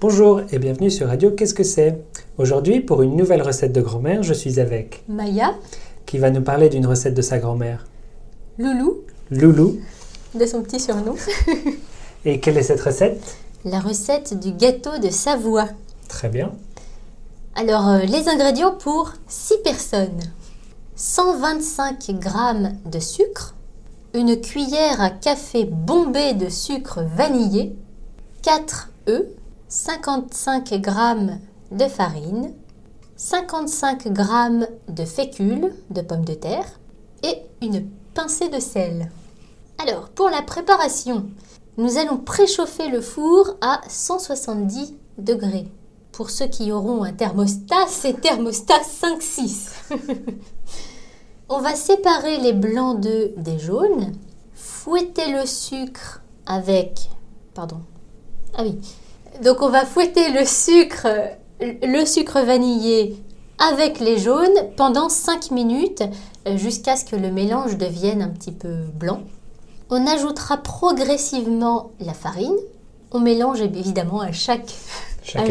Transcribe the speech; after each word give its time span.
Bonjour 0.00 0.42
et 0.52 0.60
bienvenue 0.60 0.92
sur 0.92 1.08
Radio 1.08 1.32
Qu'est-ce 1.32 1.54
que 1.54 1.64
c'est? 1.64 1.98
Aujourd'hui, 2.38 2.78
pour 2.78 3.02
une 3.02 3.16
nouvelle 3.16 3.42
recette 3.42 3.72
de 3.72 3.80
grand-mère, 3.80 4.22
je 4.22 4.32
suis 4.32 4.60
avec 4.60 5.02
Maya, 5.08 5.56
qui 6.06 6.18
va 6.18 6.30
nous 6.30 6.40
parler 6.40 6.68
d'une 6.68 6.86
recette 6.86 7.14
de 7.14 7.22
sa 7.22 7.40
grand-mère. 7.40 7.84
Loulou, 8.58 8.98
Loulou. 9.32 9.80
de 10.36 10.46
son 10.46 10.62
petit 10.62 10.78
surnom. 10.78 11.16
Et 12.24 12.38
quelle 12.38 12.58
est 12.58 12.62
cette 12.62 12.80
recette? 12.80 13.38
La 13.64 13.80
recette 13.80 14.38
du 14.38 14.52
gâteau 14.52 14.98
de 14.98 15.10
Savoie. 15.10 15.66
Très 16.06 16.28
bien. 16.28 16.52
Alors, 17.56 17.88
euh, 17.88 17.98
les 18.02 18.28
ingrédients 18.28 18.76
pour 18.78 19.14
6 19.26 19.54
personnes. 19.64 20.20
125 20.94 22.06
g 22.06 22.14
de 22.86 23.00
sucre, 23.00 23.56
une 24.14 24.40
cuillère 24.40 25.00
à 25.00 25.10
café 25.10 25.64
bombée 25.64 26.34
de 26.34 26.48
sucre 26.48 27.00
vanillé, 27.16 27.74
4 28.42 28.90
œufs, 29.08 29.26
55 29.68 30.66
g 30.66 30.80
de 31.72 31.84
farine, 31.88 32.54
55 33.16 34.04
g 34.04 34.66
de 34.88 35.04
fécule 35.04 35.74
de 35.90 36.00
pommes 36.00 36.24
de 36.24 36.32
terre 36.32 36.64
et 37.22 37.42
une 37.60 37.86
pincée 38.14 38.48
de 38.48 38.60
sel. 38.60 39.10
Alors, 39.76 40.08
pour 40.08 40.30
la 40.30 40.40
préparation, 40.40 41.26
nous 41.76 41.98
allons 41.98 42.16
préchauffer 42.16 42.88
le 42.88 43.02
four 43.02 43.56
à 43.60 43.82
170 43.88 44.94
degrés. 45.18 45.68
Pour 46.12 46.30
ceux 46.30 46.48
qui 46.48 46.72
auront 46.72 47.04
un 47.04 47.12
thermostat, 47.12 47.86
c'est 47.88 48.22
thermostat 48.22 48.80
5-6. 48.80 49.70
On 51.50 51.60
va 51.60 51.74
séparer 51.74 52.38
les 52.38 52.54
blancs 52.54 53.00
d'œufs 53.00 53.32
des 53.36 53.58
jaunes, 53.58 54.12
fouetter 54.54 55.30
le 55.30 55.44
sucre 55.44 56.22
avec... 56.46 57.10
Pardon. 57.52 57.80
Ah 58.54 58.62
oui. 58.64 58.78
Donc 59.42 59.62
on 59.62 59.68
va 59.68 59.84
fouetter 59.84 60.30
le 60.32 60.44
sucre, 60.44 61.06
le 61.60 62.04
sucre 62.04 62.40
vanillé 62.40 63.16
avec 63.58 64.00
les 64.00 64.18
jaunes 64.18 64.46
pendant 64.76 65.08
5 65.08 65.50
minutes 65.50 66.02
euh, 66.46 66.56
jusqu'à 66.56 66.96
ce 66.96 67.04
que 67.04 67.16
le 67.16 67.30
mélange 67.30 67.76
devienne 67.76 68.22
un 68.22 68.28
petit 68.28 68.52
peu 68.52 68.68
blanc. 68.94 69.20
On 69.90 70.06
ajoutera 70.06 70.58
progressivement 70.58 71.90
la 72.00 72.14
farine. 72.14 72.56
On 73.12 73.20
mélange 73.20 73.60
évidemment 73.62 74.20
à 74.20 74.32
chaque, 74.32 74.74
hein, 75.34 75.44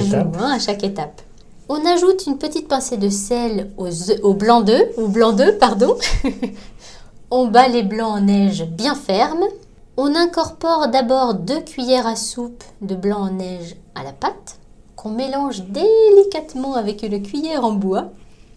à 0.52 0.60
chaque 0.60 0.84
étape. 0.84 1.22
On 1.70 1.86
ajoute 1.86 2.26
une 2.28 2.38
petite 2.38 2.68
pincée 2.68 2.98
de 2.98 3.10
sel 3.10 3.72
aux 3.78 4.12
au 4.24 4.34
blanc 4.34 4.62
d'œuf, 4.62 4.98
au 4.98 5.08
blanc 5.08 5.34
d'œuf, 5.34 5.58
pardon. 5.60 5.98
On 7.32 7.48
bat 7.48 7.68
les 7.68 7.84
blancs 7.84 8.12
en 8.12 8.22
neige 8.22 8.64
bien 8.64 8.96
ferme. 8.96 9.44
On 9.98 10.14
incorpore 10.16 10.90
d'abord 10.90 11.34
deux 11.34 11.62
cuillères 11.62 12.06
à 12.08 12.16
soupe 12.16 12.64
de 12.82 12.96
blanc 12.96 13.22
en 13.22 13.32
neige 13.32 13.76
à 13.96 14.04
la 14.04 14.14
pâte, 14.14 14.58
qu'on 14.96 15.10
mélange 15.10 15.64
délicatement 15.64 16.76
avec 16.76 17.02
une 17.04 17.22
cuillère 17.24 17.64
en 17.66 17.72
bois 17.72 18.10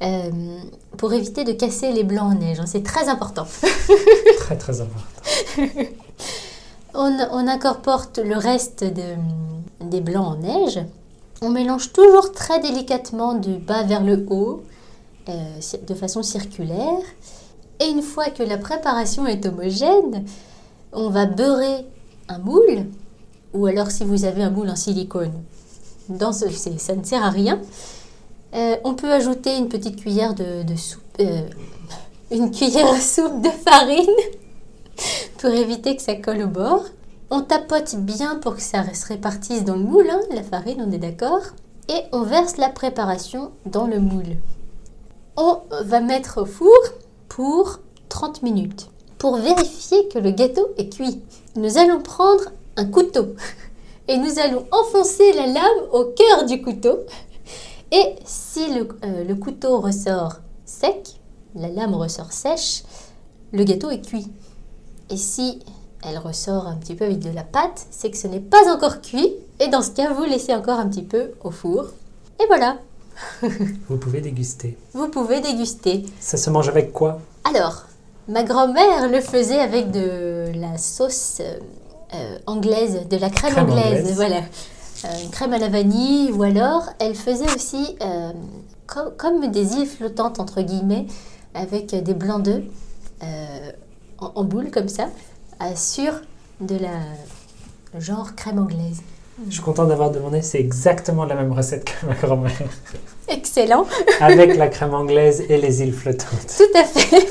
euh, 0.02 0.30
pour 0.98 1.12
éviter 1.14 1.44
de 1.44 1.52
casser 1.52 1.92
les 1.92 2.04
blancs 2.04 2.32
en 2.32 2.34
neige. 2.34 2.60
hein. 2.60 2.66
C'est 2.66 2.82
très 2.82 3.08
important. 3.08 3.46
Très 4.38 4.56
très 4.56 4.80
important. 4.80 5.80
On, 6.94 7.16
on 7.32 7.46
incorpore 7.48 8.06
le 8.22 8.36
reste 8.36 8.84
de- 8.84 9.84
des 9.84 10.00
blancs 10.00 10.26
en 10.26 10.36
neige. 10.36 10.80
On 11.40 11.48
mélange 11.48 11.92
toujours 11.92 12.32
très 12.32 12.60
délicatement 12.60 13.32
du 13.34 13.54
bas 13.54 13.82
vers 13.84 14.02
le 14.02 14.26
haut, 14.28 14.62
euh, 15.30 15.32
de 15.86 15.94
façon 15.94 16.22
circulaire. 16.22 16.98
Et 17.80 17.86
une 17.88 18.02
fois 18.02 18.26
que 18.28 18.42
la 18.42 18.58
préparation 18.58 19.26
est 19.26 19.46
homogène, 19.46 20.24
on 20.92 21.10
va 21.10 21.26
beurrer 21.26 21.86
un 22.28 22.38
moule, 22.38 22.86
ou 23.52 23.66
alors 23.66 23.90
si 23.90 24.04
vous 24.04 24.24
avez 24.24 24.42
un 24.42 24.50
moule 24.50 24.70
en 24.70 24.76
silicone, 24.76 25.32
dans 26.08 26.32
ce, 26.32 26.48
ça 26.50 26.94
ne 26.94 27.04
sert 27.04 27.24
à 27.24 27.30
rien. 27.30 27.60
Euh, 28.54 28.76
on 28.84 28.94
peut 28.94 29.12
ajouter 29.12 29.56
une 29.56 29.68
petite 29.68 30.00
cuillère 30.00 30.34
de, 30.34 30.64
de 30.64 30.76
soupe, 30.76 31.02
euh, 31.20 31.42
une 32.30 32.50
cuillère 32.50 32.88
à 32.88 32.98
soupe 32.98 33.42
de 33.42 33.50
farine 33.50 34.06
pour 35.38 35.50
éviter 35.50 35.96
que 35.96 36.02
ça 36.02 36.16
colle 36.16 36.42
au 36.42 36.48
bord. 36.48 36.84
On 37.30 37.42
tapote 37.42 37.94
bien 37.96 38.36
pour 38.36 38.56
que 38.56 38.62
ça 38.62 38.92
se 38.92 39.06
répartisse 39.06 39.64
dans 39.64 39.76
le 39.76 39.84
moule, 39.84 40.10
hein, 40.10 40.20
la 40.34 40.42
farine, 40.42 40.84
on 40.84 40.90
est 40.90 40.98
d'accord. 40.98 41.42
Et 41.88 42.02
on 42.12 42.22
verse 42.22 42.56
la 42.56 42.68
préparation 42.68 43.52
dans 43.66 43.86
le 43.86 44.00
moule. 44.00 44.36
On 45.36 45.60
va 45.84 46.00
mettre 46.00 46.42
au 46.42 46.46
four 46.46 46.76
pour 47.28 47.78
30 48.08 48.42
minutes. 48.42 48.90
Pour 49.20 49.36
vérifier 49.36 50.08
que 50.08 50.18
le 50.18 50.30
gâteau 50.30 50.68
est 50.78 50.88
cuit, 50.88 51.20
nous 51.54 51.76
allons 51.76 52.00
prendre 52.00 52.44
un 52.76 52.86
couteau 52.86 53.34
et 54.08 54.16
nous 54.16 54.38
allons 54.38 54.66
enfoncer 54.72 55.32
la 55.34 55.46
lame 55.46 55.86
au 55.92 56.06
cœur 56.06 56.46
du 56.46 56.62
couteau. 56.62 57.00
Et 57.92 58.14
si 58.24 58.72
le, 58.72 58.88
euh, 59.04 59.24
le 59.24 59.34
couteau 59.34 59.78
ressort 59.80 60.36
sec, 60.64 61.20
la 61.54 61.68
lame 61.68 61.94
ressort 61.94 62.32
sèche, 62.32 62.82
le 63.52 63.62
gâteau 63.64 63.90
est 63.90 64.00
cuit. 64.00 64.26
Et 65.10 65.18
si 65.18 65.58
elle 66.02 66.16
ressort 66.16 66.66
un 66.66 66.76
petit 66.76 66.94
peu 66.94 67.04
avec 67.04 67.18
de 67.18 67.28
la 67.30 67.44
pâte, 67.44 67.86
c'est 67.90 68.10
que 68.10 68.16
ce 68.16 68.26
n'est 68.26 68.40
pas 68.40 68.74
encore 68.74 69.02
cuit. 69.02 69.34
Et 69.58 69.68
dans 69.68 69.82
ce 69.82 69.90
cas, 69.90 70.14
vous 70.14 70.24
laissez 70.24 70.54
encore 70.54 70.78
un 70.78 70.88
petit 70.88 71.02
peu 71.02 71.32
au 71.44 71.50
four. 71.50 71.88
Et 72.42 72.46
voilà, 72.46 72.78
Vous 73.42 73.98
pouvez 73.98 74.22
déguster. 74.22 74.78
vous 74.94 75.08
pouvez 75.08 75.40
déguster. 75.42 76.06
Ça 76.20 76.38
se 76.38 76.48
mange 76.48 76.70
avec 76.70 76.90
quoi? 76.94 77.20
Alors, 77.44 77.82
ma 78.28 78.42
grand-mère 78.42 79.08
le 79.10 79.20
faisait 79.20 79.58
avec 79.60 79.90
de 79.90 80.52
la 80.54 80.78
sauce 80.78 81.38
euh, 81.40 81.58
euh, 82.14 82.38
anglaise, 82.46 83.06
de 83.08 83.16
la 83.16 83.30
crème, 83.30 83.52
Crème 83.52 83.70
anglaise, 83.70 84.00
anglaise. 84.00 84.14
voilà. 84.16 84.36
Euh, 85.04 85.08
une 85.24 85.30
crème 85.30 85.52
à 85.54 85.58
la 85.58 85.68
vanille, 85.68 86.30
ou 86.32 86.42
alors 86.42 86.84
elle 86.98 87.14
faisait 87.14 87.50
aussi 87.54 87.96
euh, 88.02 88.32
co- 88.86 89.10
comme 89.16 89.50
des 89.50 89.74
îles 89.76 89.86
flottantes, 89.88 90.38
entre 90.40 90.60
guillemets, 90.60 91.06
avec 91.54 91.86
des 91.94 92.14
blancs 92.14 92.42
d'œufs 92.42 92.62
euh, 93.22 93.70
en, 94.18 94.32
en 94.34 94.44
boule 94.44 94.70
comme 94.70 94.88
ça, 94.88 95.08
euh, 95.62 95.66
sur 95.74 96.12
de 96.60 96.76
la 96.76 97.98
genre 98.00 98.34
crème 98.36 98.58
anglaise. 98.58 99.00
Je 99.48 99.52
suis 99.54 99.62
content 99.62 99.86
d'avoir 99.86 100.10
demandé, 100.10 100.42
c'est 100.42 100.60
exactement 100.60 101.24
la 101.24 101.34
même 101.34 101.50
recette 101.52 101.84
que 101.86 102.06
ma 102.06 102.14
grand-mère. 102.14 102.52
Excellent, 103.28 103.86
Avec 104.20 104.56
la 104.56 104.68
crème 104.68 104.92
anglaise 104.92 105.42
et 105.48 105.56
les 105.56 105.80
îles 105.82 105.94
flottantes. 105.94 106.28
tout 106.58 106.78
à 106.78 106.84
fait, 106.84 107.26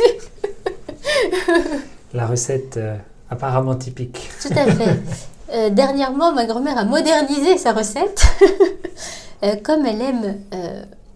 La 2.14 2.26
recette 2.26 2.78
euh, 2.78 2.96
apparemment 3.30 3.76
typique. 3.76 4.30
tout 4.42 4.54
à 4.56 4.66
fait. 4.72 5.00
Euh, 5.52 5.72
dernièrement, 5.72 6.32
ma 6.32 6.46
grand-mère 6.46 6.78
a 6.78 6.86
modernisé 6.86 7.58
sa 7.58 7.74
recette. 7.74 8.24
Euh, 9.42 9.56
comme 9.64 9.86
elle 9.86 10.02
aime, 10.02 10.36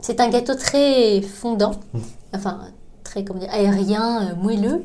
c'est 0.02 0.22
un 0.22 0.30
gâteau 0.30 0.56
très 0.56 1.22
fondant, 1.22 1.72
Mm. 1.94 2.00
enfin 2.34 2.60
très 3.04 3.26
comment 3.26 3.42
dire, 3.42 3.50
aérien, 3.52 4.34
moelleux, 4.42 4.82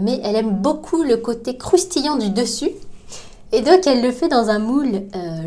mais 0.00 0.18
elle 0.24 0.34
aime 0.36 0.50
beaucoup 0.62 1.02
le 1.02 1.18
côté 1.18 1.58
croustillant 1.58 2.16
du 2.16 2.30
dessus. 2.30 2.70
Et 3.52 3.60
donc 3.60 3.86
elle 3.86 4.00
le 4.02 4.10
fait 4.12 4.28
dans 4.28 4.48
un 4.48 4.58
moule 4.58 5.02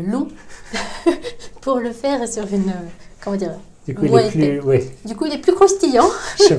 long 0.06 0.28
pour 1.60 1.80
le 1.80 1.90
faire 1.90 2.26
sur 2.28 2.44
une 2.52 2.72
comment 3.22 3.36
dire. 3.36 3.50
Du 3.88 3.96
coup, 3.96 4.04
il 4.04 4.10
Ouais, 4.12 4.26
est 4.28 4.30
plus... 4.30 4.60
Oui, 4.60 4.78
Du 5.04 5.16
coup, 5.16 5.26
il 5.26 5.34
est 5.34 5.38
plus 5.38 5.54
croustillant 5.54 6.08
je. 6.38 6.54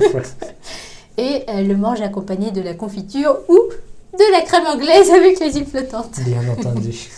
Et 1.18 1.44
elle 1.48 1.68
le 1.68 1.78
mange 1.78 2.02
accompagné 2.02 2.52
de 2.52 2.62
la 2.62 2.74
confiture 2.74 3.38
ou 3.48 3.60
de 4.14 4.32
la 4.32 4.42
crème 4.42 4.66
anglaise 4.68 5.10
avec 5.12 5.40
les 5.40 5.58
îles 5.58 5.66
flottantes. 5.66 6.20
Bien 6.26 6.42
entendu. 6.50 7.10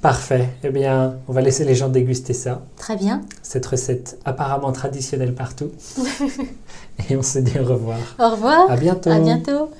Parfait. 0.00 0.48
Eh 0.64 0.70
bien, 0.70 1.14
on 1.28 1.32
va 1.32 1.40
laisser 1.40 1.64
les 1.64 1.74
gens 1.74 1.88
déguster 1.88 2.32
ça. 2.32 2.62
Très 2.76 2.96
bien. 2.96 3.22
Cette 3.42 3.66
recette 3.66 4.18
apparemment 4.24 4.72
traditionnelle 4.72 5.34
partout. 5.34 5.70
Et 7.10 7.16
on 7.16 7.22
se 7.22 7.38
dit 7.38 7.58
au 7.58 7.64
revoir. 7.64 7.98
Au 8.18 8.30
revoir. 8.30 8.70
À 8.70 8.76
bientôt. 8.76 9.10
À 9.10 9.18
bientôt. 9.18 9.70